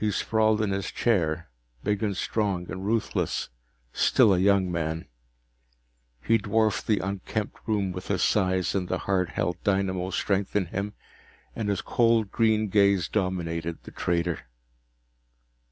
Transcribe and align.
He 0.00 0.10
sprawled 0.10 0.60
in 0.60 0.70
his 0.72 0.90
chair, 0.90 1.48
big 1.84 2.02
and 2.02 2.16
strong 2.16 2.68
and 2.68 2.84
ruthless, 2.84 3.48
still 3.92 4.34
a 4.34 4.38
young 4.40 4.72
man. 4.72 5.06
He 6.20 6.36
dwarfed 6.36 6.88
the 6.88 6.98
unkempt 6.98 7.58
room 7.64 7.92
with 7.92 8.08
his 8.08 8.24
size 8.24 8.74
and 8.74 8.88
the 8.88 8.98
hard 9.06 9.28
held 9.28 9.62
dynamo 9.62 10.10
strength 10.10 10.56
in 10.56 10.66
him, 10.66 10.94
and 11.54 11.68
his 11.68 11.80
cold 11.80 12.32
green 12.32 12.70
gaze 12.70 13.06
dominated 13.06 13.80
the 13.84 13.92
trader. 13.92 14.48